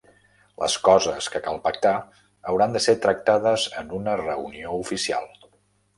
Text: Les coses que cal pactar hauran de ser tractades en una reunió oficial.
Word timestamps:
Les 0.61 0.77
coses 0.87 1.27
que 1.33 1.41
cal 1.49 1.59
pactar 1.67 1.93
hauran 2.53 2.73
de 2.77 2.83
ser 2.87 2.97
tractades 3.05 3.67
en 3.83 3.93
una 3.99 4.17
reunió 4.23 4.73
oficial. 4.83 5.33